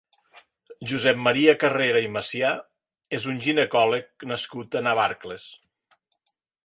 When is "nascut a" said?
4.33-4.83